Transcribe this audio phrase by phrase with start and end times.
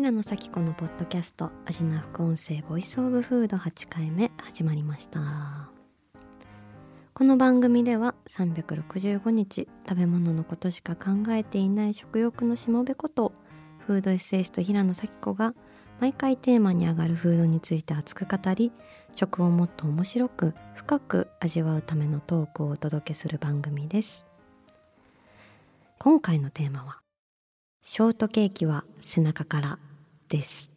[0.00, 5.68] 平野紗季子のポッドキャスト味な副音声 Voice of Food 8回目始まりました。
[7.12, 13.34] この番組では365日食べ物のことしか考えていない食欲のしもべこと
[13.80, 15.54] フードエッセイスト平野紗季子が
[16.00, 18.72] 毎回テーマに上がるフードについて熱く語り
[19.12, 24.26] 食をもっと面白く深く味わうためのトークをお届けする番組です。
[25.98, 27.00] 今回のテーマは
[27.82, 29.78] ショートケーキは背中から
[30.30, 30.70] です。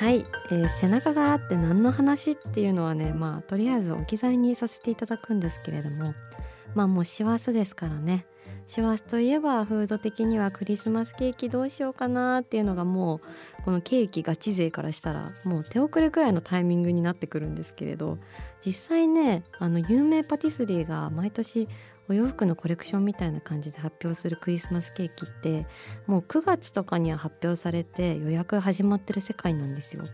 [0.00, 6.14] はい、えー背中があって何の話っていうのはねまあとりあえず置き去りにさせていただくんですけれども
[6.74, 8.24] まあもう師走ですからね。
[8.70, 18.16] 師走といえばフード的にはクリスマスケーキどうしようかなっていうのがもうこのケーキガチ勢からしたらもう手遅れくらいのタイミングになってくるんですけれど
[18.64, 21.68] 実際ねあの有名パティスリーが毎年
[22.08, 25.66] お洋服のコレクションみたいな感じで発表するクリスマスケーキって
[26.06, 30.04] もう9月とかには発表されて予約始まってる世界なんですよ。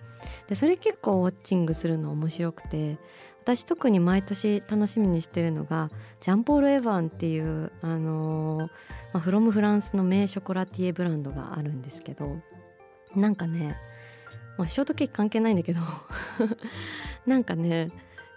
[0.47, 2.99] でそれ結構ウォッチングするの面白くて
[3.47, 5.89] 私特に毎年楽しみにしてるのが
[6.21, 8.71] ジャンポール・エヴァンっていうあのー
[9.13, 12.43] まあ、フロムフランスの名ショコラティエブランドがあるんですけど
[13.15, 13.77] なんかね、
[14.59, 15.81] まあ、ショートケーキ関係ないんだけど
[17.25, 17.89] なんかね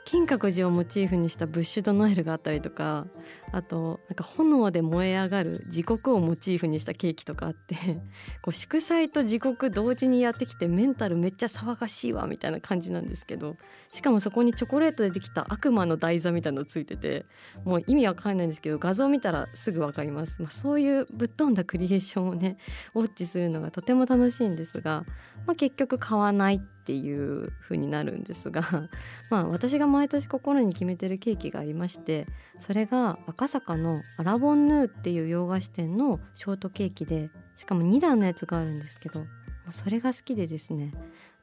[0.06, 3.08] 金閣寺をモチーフにしたブッシュ・ド・ノエルがあったりとか
[3.52, 7.76] あとなんか炎で燃え上がる地獄をモチーフにしたケーキとかあって
[8.42, 13.58] こう祝祭と地獄同時にやってきてメンタルめっちゃ騒がしいわみたいな感じなんですけど
[13.92, 17.26] しかもそこにチョコレートでできた悪魔の台座みたいなのついてて
[17.66, 22.58] もう意味わかんないんですけど画像見たらすぐわかります、まあ、そういうぶっ飛んだクリエーションをね
[22.94, 25.04] ウォッチするのがとても楽しいんですが、
[25.46, 26.60] まあ、結局買わないっ
[26.92, 28.64] ていう風になるんですが
[29.30, 32.26] まあ私が毎年心に決めてるケーキがありまして
[32.58, 39.24] それが赤坂のアラボンヌーっていう洋菓子店のショートケーキでしかも2段のやつがあるんですけど
[39.70, 40.92] それが好きでですね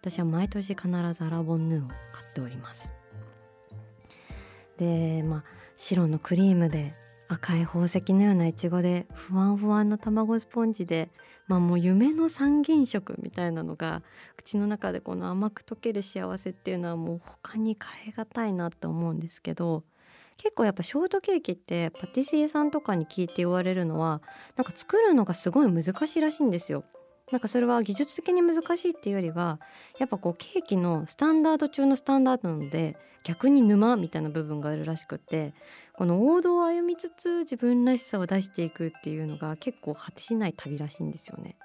[0.02, 2.92] 私は毎年必ずアラボンヌーを買っております。
[4.76, 5.44] でまあ
[5.78, 6.94] 白のクリームで
[7.28, 11.08] 赤い宝石のようなイチゴでふわんふわんの卵スポンジで
[11.48, 14.02] まあもう夢の三原色みたいなのが
[14.36, 17.74] 口の中でこの甘く溶ける幸せっていうのはもう他に
[18.04, 19.82] 変え難いなって思うんですけど
[20.36, 24.20] 結構やっぱショートケーキってパティシエさんとかに聞いて言われるのは
[24.56, 26.84] なんか作るのがすごい難しいらしいんですよ。
[27.32, 29.58] なんかそれは技術的に難しいっていうよりは
[29.98, 35.52] やっぱこうケーキのスタンダード中のスタンダードなので逆に沼みたいな部分があるらしくて
[35.94, 41.56] この王道を歩みつつ自分らしさを出していくっていうのが結構果てしない旅らしいんですよね。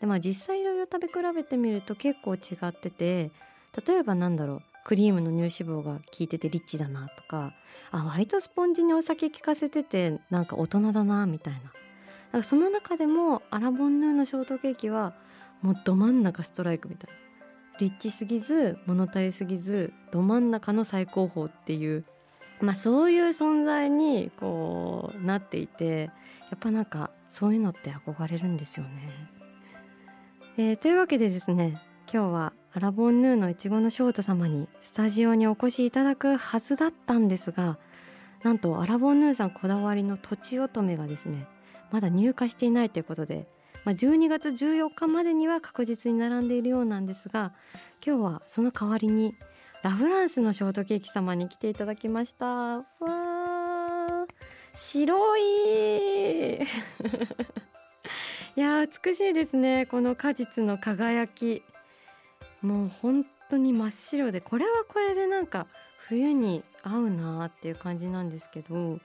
[0.00, 3.30] でまあ実際いろいろ食べ比べてみると結構違ってて
[3.86, 7.52] 例えばなんだろうクリームの乳脂肪が効いててリッチだなとか
[7.90, 11.60] あ割とスポンジにお酒効かせててなんか大人だなみたいな。
[12.30, 15.16] なんかその中でもアラボンヌーのショートケーキは
[15.60, 17.16] もうど真ん中ストライクみたいな
[17.80, 22.04] リッチすぎず物足りすぎずど真ん中の最高峰っていう
[22.60, 26.10] まあそういう存在にこうなっていてや
[26.54, 29.30] っぱなんかそういうのって憧れるんですよね。
[30.58, 37.78] えーというわけでですね今日はアラボンヌーのいちごのショート様にスタジオにお越しいただくはずだったんですが
[38.44, 41.46] なんとアラボンヌーさんこだわりのとちおとめがですね
[41.90, 43.48] まだ入荷していないということで、
[43.84, 47.52] まあ、12月14日までには確実に並んでいるようなんですが
[48.06, 49.34] 今日はその代わりに
[49.82, 52.46] ラ・フランスのショートケーキ様に来ていただきました。
[52.46, 54.26] わー
[54.74, 56.62] 白い
[58.56, 59.86] いや美しいですね。
[59.86, 61.62] この果実の輝き。
[62.62, 65.66] もう本当に真っ白でこれはこれでなんか
[66.08, 68.98] 冬に合うなっていう感じなんですけど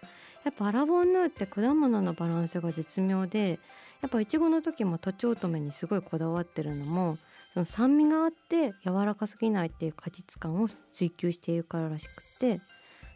[0.43, 3.59] やっぱアラボンヌーって果物のバランスが絶妙で
[4.01, 7.17] やっぱいちごの時もとちおとめにすごいこだわってるのも
[7.53, 12.61] その酸味があって柔らかすぎないっていう果実感を追求しているかららしくて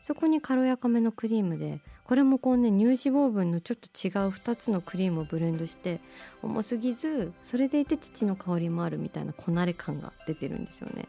[0.05, 5.99] そこに軽やかめのクリームでこれもこうね乳脂肪分のちょっと違う2つのクリームをブレンドして
[6.43, 11.07] 重すぎずそれでいて父の香りもあるみたいなこなれ感が出てるんですよね。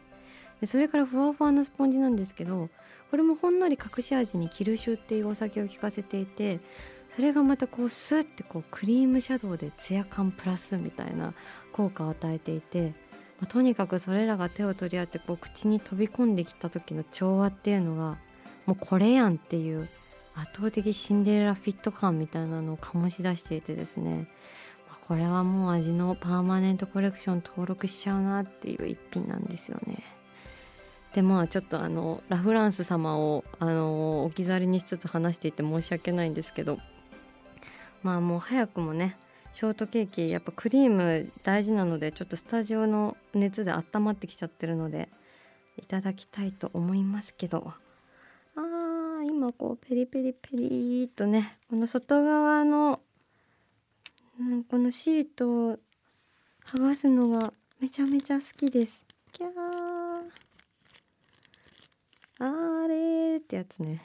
[0.61, 2.69] でそれからふわふわのスポンジなんですけど
[3.11, 6.59] これもほんのり隠し味にキルシュっていうお酒を効かせていて
[7.09, 11.35] それがまたこうスッてこうクリームシャドウでツヤ感プラスみたいな
[11.71, 12.95] 効果を与えていて、
[13.39, 18.17] まあ、とにかくそれらが手を取り合ってこう口に飛び込んできた時の調和っていうのが
[18.67, 19.89] もうこれやんっていう
[20.35, 24.27] 圧倒的シンデレラフィット感みたいなのを醸し出していてですね。
[25.07, 30.03] これはもう味のパーマネントコレクション登録しちゃうなっていう一品なんですよね。
[31.13, 36.77] でまあちょっとあのラ・フランス様をあの置き去りにしつつ話していて申し訳ないんですけど。
[38.03, 39.17] まあもう早くもね
[39.53, 45.09] ショートケーキやっぱクリーム大事なのでちょっとスタジオの熱で温まってきちゃってるので
[45.77, 47.73] いただきたいと思いますけど。
[49.23, 53.01] 今こうペリペリペリっとねこの外側の
[54.39, 55.79] うん、このシートを
[56.67, 59.03] 剥がすのがめちゃめちゃ好きです。
[59.31, 59.51] キャー。
[62.39, 63.99] あれってやつね。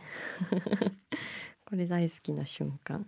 [1.67, 3.07] これ大好きな瞬間。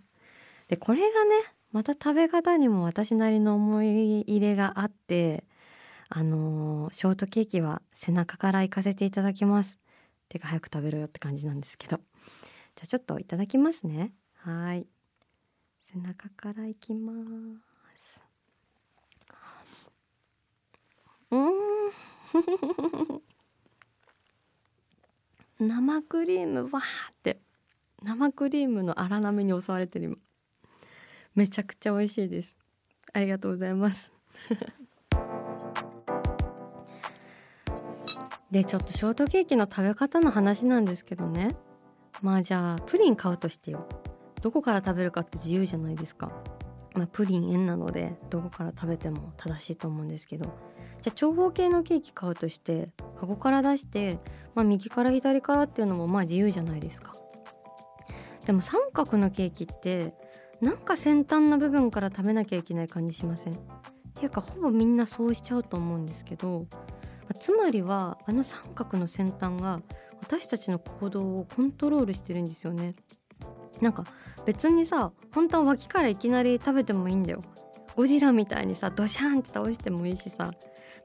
[0.67, 1.35] でこれがね
[1.71, 5.43] また食べ方にも私なりの思い入れがあって
[6.09, 9.79] あのー、ショートケーキは背中から行かせていただきます。
[10.29, 11.97] てか早く食べろよって感じなんですけど。
[11.97, 14.11] じゃあちょっといただきますね。
[14.35, 14.87] はい。
[15.93, 17.13] 背中からいきま
[17.99, 18.31] す。
[21.31, 21.53] うん。
[25.67, 27.39] 生クリームわーって。
[28.03, 30.15] 生クリームの荒波に襲われてる今。
[31.33, 32.57] めちゃくちゃ美味しいです。
[33.13, 34.11] ありがとうございます。
[38.55, 41.57] でちょっとショートケーキの食べ方の話なんですけどね。
[42.21, 43.85] まあじゃあプリン買うとしてよ。
[44.41, 46.31] どこから食べるかって自由じゃないですか。
[46.93, 50.45] まあ、プリン円なのでどこから食べても正しいと思うんですけど。
[51.01, 52.85] じゃあ長方形のケーキ買うとして
[53.17, 54.19] 箱から出して、
[54.53, 57.13] まあ、右から左からっていうのもまあ自由じゃないですか。
[58.45, 60.15] でも三角のケーキって
[60.61, 63.53] なんか先端の部分から食べなきゃいけない感じしません？
[63.55, 63.57] っ
[64.13, 66.67] ていうかほぼみんなそうしちゃうと思うんですけど。
[67.33, 69.81] つまりはあの三角の先端が
[70.21, 72.95] 私たちの行動をコントロールしてるんですよね。
[73.81, 74.05] なんか
[74.45, 77.43] 別にさ本当は脇からいきなり食べてもいいんだよ。
[77.95, 80.51] ゴジラみたいにさドシャンって倒してもいいしさ。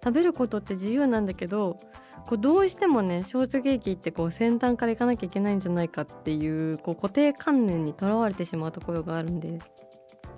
[0.03, 1.79] 食べることって自由なんだけど
[2.27, 9.59] こうどうしてもねショートケーキってこう先端から行かなきゃいけないんじゃないかっていうこう固定観念にとらわれてしまうところがあるんで。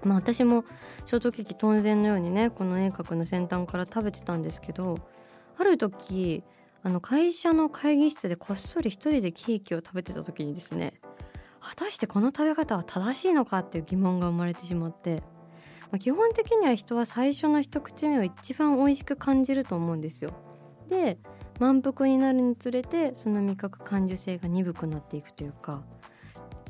[0.05, 0.65] まあ私も
[1.07, 4.99] ショートケーキ当然のようにねこの鋭角の先端から食べてたんですけど
[5.63, 6.43] ある時
[6.83, 11.01] あの会社の会議室でこっそり一人でケーキを食べてた時にですね
[11.61, 15.23] 果たしてこの食べ方は正しいのかっていう疑問が生まれてしまって、
[15.83, 20.33] まあ、基本的には人は最初の一口目を一番美味しく感じると思うんですよ。
[20.89, 21.19] で
[21.61, 25.85] 満腹になるにつれてその味覚感受性が鈍くなっていくというか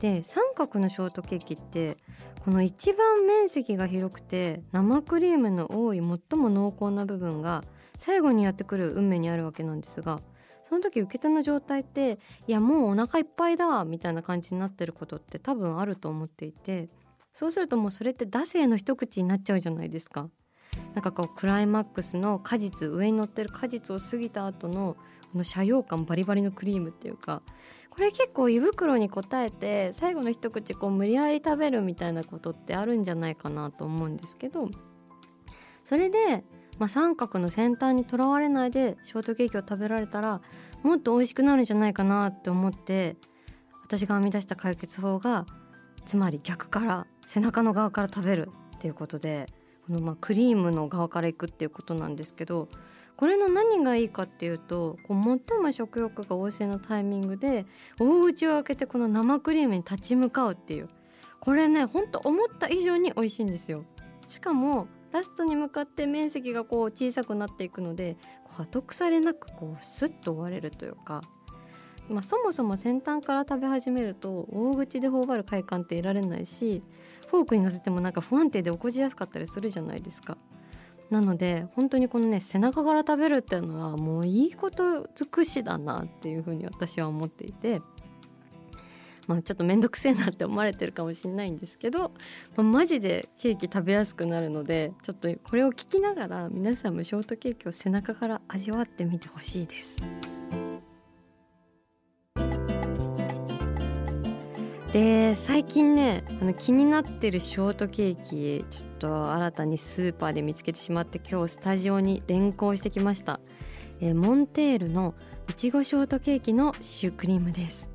[0.01, 1.97] で三角のショートケーキって
[2.45, 7.65] この一番面積が広くて生クリームの多い最も濃厚な部分が
[8.03, 10.21] 最後にやってくる運命にあるわけなんですが
[10.65, 12.19] その時受け手の状態って
[12.49, 16.89] いやもうお腹いっぱいだみたいな感じになってることって多分あると思っていて
[17.33, 20.29] そうするともうそれって惰性の一口になっちゃうじゃないですか。
[20.95, 24.97] なんかこうクライマックスの果実上に乗ってる果実を過ぎた後の
[25.33, 27.43] この斜陽感バリバリのクリームっていうか
[27.91, 34.71] これ結構胃袋に応えて最後の一口こう無理やり食べるみたいなことってあるんじゃないかなと思うんですけど
[35.85, 36.45] それで
[36.79, 40.41] まあ、三角の先端にとらわれないでショートケーキを食べられたら
[40.83, 43.17] もっと美味しくなるんじゃないかなって思って
[43.85, 45.47] 私が編み出した解決法が
[46.05, 49.47] つまり逆から背中の側から食べるっていうことで
[49.87, 52.69] このまあクリームの側からいくっていうことなんですけど
[53.17, 57.67] これの何がいいかっていうとこう最も食欲が旺盛なタイミングで
[58.01, 60.89] 大口を開けてこの生クリームに立ち向かうっていう
[61.41, 63.85] これねほんと思った以上に美味しいんですよ。
[64.29, 68.17] しかもラストに向かって面積がこう小さくなっていくので
[68.59, 71.21] 後腐れなくこうスッと終われるというか、
[72.09, 76.83] まあ、そもそも先端から食べ始めると大口で頬張る快感って得られないし
[77.29, 80.37] フォークに乗せてもなんか不安定で起こしやすかったりするじゃないですか。
[81.11, 87.83] なので本当にこのね背中から食べるっていうのはもういいこと尽くしだなっていうふうに私は思っていて
[89.33, 92.09] まあ、ちょっと面倒くせえなって思われてるかもしれないんですけど、ま
[92.59, 99.97] あ、マジでケーキ食べやすくなるのでちょっとこれを聞きながら皆さんもショートケーキを背中から味わってみてほしいです。
[104.93, 113.41] で最近ねあの気になってるショートケーキちょっと新たにスーパーで見つけてしまって今日スタジオに連行してきました
[114.03, 115.15] えー、モンテールの
[115.49, 117.89] いちごショートケーキのシュークリームです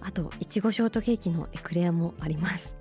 [0.00, 2.74] あといちごショートケーキのエクレアもあります。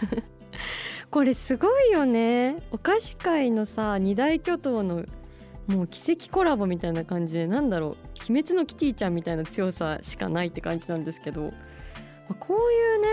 [1.10, 2.56] これすごいよね。
[2.70, 5.04] お菓子界のさ二大巨頭の
[5.66, 7.90] もう奇跡コラボみたいな感じでなんだろう
[8.28, 11.50] 「鬼滅のキティちゃん」みたいな強さしかないって感じなんですけど、ま
[12.30, 13.08] あ、こういうね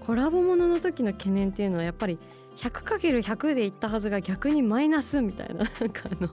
[0.00, 2.18] コラボものの時の懸念っていうのはやっぱり
[2.56, 5.64] 100×100 でいったはずが逆にマイナスみたいな。
[5.80, 6.30] なんかあの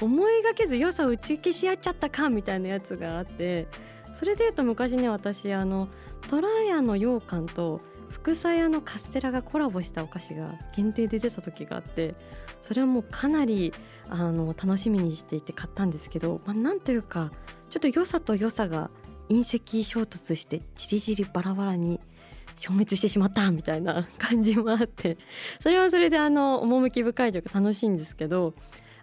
[0.00, 3.66] 思いがけず良さを打ち消し合っちゃったかみたいなやつがあって。
[4.14, 5.88] それでいうと昔ね私あの
[6.28, 12.14] トラヤの羊羹と福さ屋のカステラがコラボしたお菓子が限定で出た時があって
[12.62, 13.72] それはもうかなり
[14.08, 17.32] あの楽しみにしていて買ったんですけど、まあ、なんというか
[17.70, 18.90] ちょっと良さと良さが
[19.28, 22.00] 隕石衝突してじりじりバラバラに
[22.56, 25.16] 消滅してしまったみたいな感じもあって
[25.58, 28.54] それはそれであの趣深いというか楽しいんですけど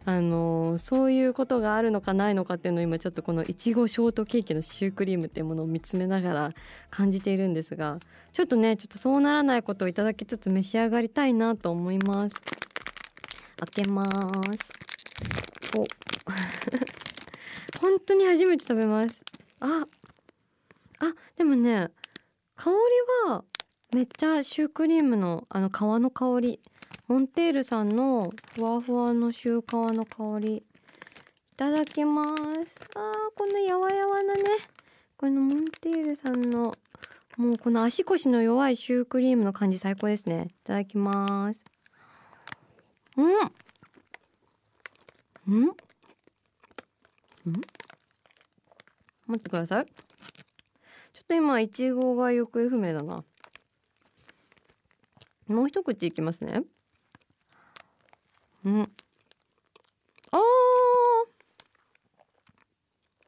[0.06, 6.54] あのそういうことがあるのかないのかっていうのを今ちょっとこのいちごショートケーキのシュークリームっていうものを見つめながら
[6.90, 8.00] 感じているんですが
[8.32, 12.36] ちょっとねちょっとそうならないことをいただきつつ召し上がりたいなと思います。
[13.76, 14.10] 開けます。
[15.78, 15.86] お。
[17.82, 19.22] 本当に初めて食べます。
[19.60, 19.86] あ
[21.02, 21.90] あでもね
[22.56, 22.76] 香り
[23.30, 23.44] は
[23.94, 26.60] めっちゃシュークリームのあの皮の香り
[27.10, 30.58] モンテールさんのふわふわのシュー皮の香り。
[30.58, 30.64] い
[31.58, 32.30] ただきます。
[32.96, 34.44] あーこのやわやわなね。
[35.18, 36.72] このモンテールさんの
[37.36, 40.50] もうこの足腰の弱いシュークリームの感じ最高ですね。
[40.52, 41.66] いただきます。
[43.18, 43.26] うん。
[45.48, 45.64] うん。
[45.64, 45.72] うん。
[49.26, 49.86] 待ってください。
[49.88, 49.94] ちょ
[51.24, 53.16] っと今いちごが行方不明だな。
[55.48, 56.62] もう一口いきますね。
[58.66, 58.92] うん。
[60.32, 60.40] あー。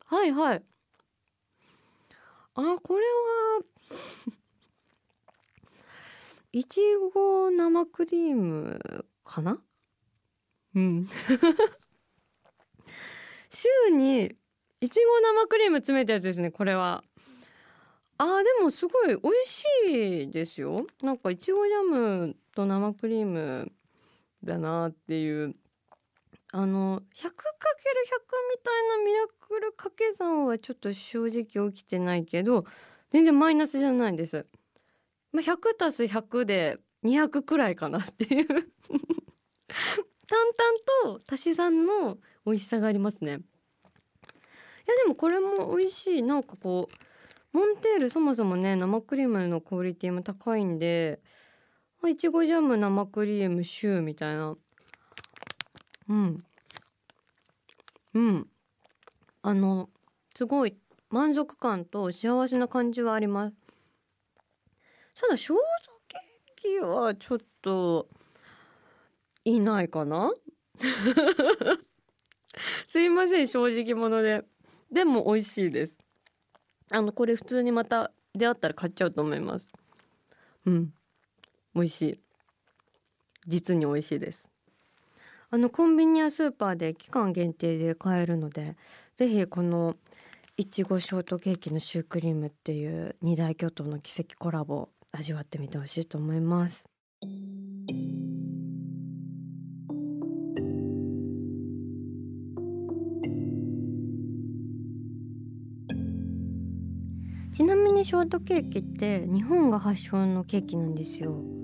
[0.05, 0.63] はいはい。
[2.55, 3.61] あこれは
[6.51, 6.81] いち
[7.13, 9.57] ご生クリームかな？
[10.75, 11.07] うん。
[13.49, 14.35] 週に
[14.81, 17.05] いちご生クリーム詰めたやつですねこれは。
[18.17, 19.65] あーでもすごい美味し
[20.25, 20.85] いですよ。
[21.01, 23.71] なんかいちごジャムと生クリーム
[24.43, 25.53] だなっていう
[26.53, 27.31] あの 100×100 み
[28.61, 32.65] たいなミラクル掛け算はちょっと正直起きてないけど
[33.09, 34.45] 全然マイナスじゃないです。
[35.31, 43.31] まあ、100足す100で200くらいかなっていう淡々と足し算の美味しさがありますね。
[43.31, 43.39] いや
[45.03, 46.89] でもこれも美味しいなんかこ
[47.53, 51.21] うモンテールそもそもね生クリームのクオリティも高いんで
[52.09, 54.55] いちごジャム生クリームシューみたいな。
[56.09, 56.43] うん。
[58.13, 58.47] うん。
[59.43, 59.89] あの
[60.35, 60.75] すごい
[61.09, 63.55] 満足感と幸せな感じはあります。
[65.19, 65.61] ただショート
[66.07, 68.07] ケーキはちょっと
[69.45, 70.33] いないかな。
[72.87, 74.43] すいません正直者で。
[74.91, 75.99] でも美味しいです。
[76.91, 79.71] あのこれ普通にまた出会ったら買っちゃうと思います。
[80.65, 80.93] うん。
[81.73, 82.17] 美味しい。
[83.47, 84.51] 実に美味しいです。
[85.49, 88.77] あのコンビニやスーパーで期間限定で買えるので
[89.15, 89.97] ぜひこの
[90.55, 96.87] いちごショートケーキのシュークリームっていう二大巨頭の奇跡コラボ味わってみてほしいと思います。
[107.53, 111.60] ちなみにショートケーキって日本が発祥のケーキなんですよ。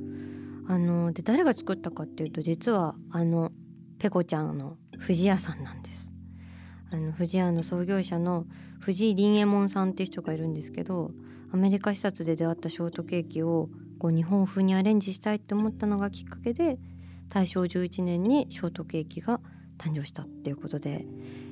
[0.67, 3.51] あので誰が作ったかっていうと実はあの
[3.99, 6.11] ペコちゃんの藤屋さんなんです。
[6.91, 8.45] あの藤屋の創業者の
[8.79, 11.11] 藤井林右衛門さんっていう人がいるんですけど
[11.51, 13.69] アメリカ視察で出会ったショートケーキを
[13.99, 16.77] こう日本風にアレンジしたいって思ったのがきっかけで
[17.29, 19.41] 大正11年にショートケーキが
[19.77, 21.05] 誕生したっていうことで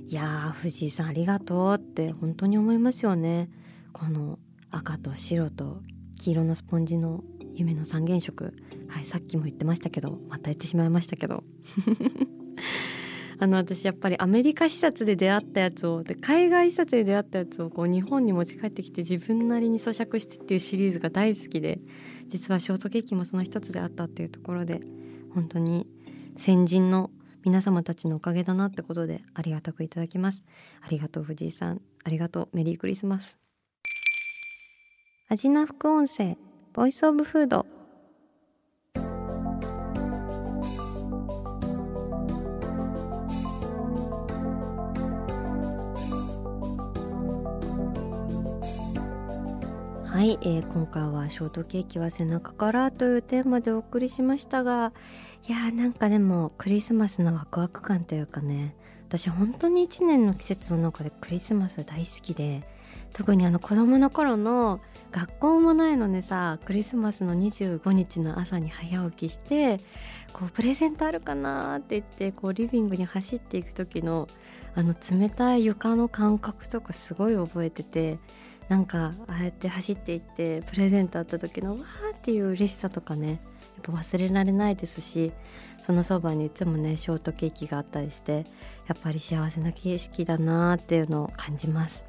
[0.07, 3.49] いや藤井さんありがとうって本当に思いますよね。
[3.91, 4.39] この
[4.71, 5.81] 赤と白と
[6.19, 8.53] 黄色のスポンジの夢の三原色
[8.95, 11.43] はいさっきも言ってましたけどまた言ってしまいましたけど。
[13.37, 21.81] あの私やっぱりアメリカ視察で出会ったやつをで海外視察で出会ったやつをこう日本に持ち帰ってきて自分なりに咀嚼してっていうシリーズが大好きで
[22.29, 24.79] 実はショートケーキもその一つであったっていうところで
[25.31, 25.85] 本当に
[26.37, 27.11] 先人の
[27.43, 30.45] 皆様たちのおかげだなってことでありがたくいただきます。
[30.79, 31.81] ありがとう藤井さん。
[32.05, 33.37] ありがとうメリークリスマス。
[35.27, 36.37] 味な副音声
[36.71, 37.74] ボイスオブフード。
[50.15, 54.93] はい、えー、今回はショートケーキは背中からというテーマでお送りしましたが
[55.45, 58.77] いやーなんかでもクリスマスのワクワク感というかね
[59.09, 62.63] 私本当に1年の季節の中でクリスマス大好きで
[63.11, 64.79] 特にあの子供の頃の
[65.11, 69.81] 学校もないのでさクリスマスの25日の朝に早起きして
[70.31, 74.29] こうプレゼントあるかなって言ってこうリビングに走っていく時の
[74.75, 78.17] あの冷たい床の感覚とかすごい覚えてて
[78.69, 83.39] なんかああやって走っていってプレゼントあった時のわーっていう嬉しさとかねやっ
[83.83, 85.31] ぱ忘れられないですし
[85.85, 88.45] そのそばにいつもねショートケーキがあったりして
[88.87, 92.05] やっぱり幸せな景色だなーっていうのを感じます。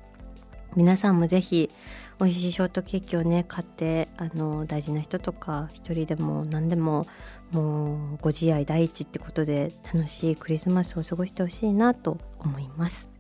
[0.74, 1.70] 皆さんもぜひ
[2.20, 7.06] 美味しいショートケーキをね買ってあの大事な人とか一人でも何でも
[7.50, 13.15] もうご自愛第一ってことで楽しいクリスマスを過ごしてほしいなと思います。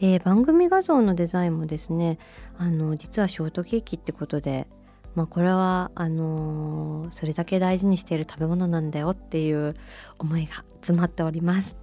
[0.00, 2.18] えー、番組画像のデザインもですね
[2.58, 4.66] あの実はショートケーキってことで、
[5.14, 9.74] まあ、これはあのー、それだけ大事にしている食べ物なんだよっていう
[10.18, 11.78] 思いが詰まっております。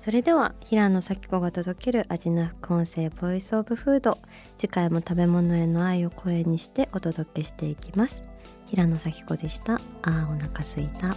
[0.00, 4.18] それでは平野咲子が届ける味の副音声ボイスオブフード
[4.56, 8.22] 次回も食べ物への愛を声にしてお届けしていきます。
[8.68, 9.74] 平野咲子でした。
[9.74, 11.16] あーお腹すいた。